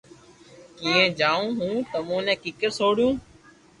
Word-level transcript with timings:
ڪيئي 0.79 1.03
جايو 1.19 1.43
ھون 1.57 1.75
تمو 1.91 2.17
ني 2.25 2.33
ڪيڪر 2.43 2.69
سوڙيو 2.79 3.09